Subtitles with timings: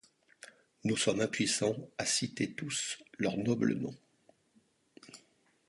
[0.83, 3.95] Nous sommes impuissant à citer tous leurs nobles noms.